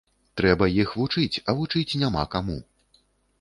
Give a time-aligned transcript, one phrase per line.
[0.39, 2.57] Трэба іх вучыць, а вучыць няма каму.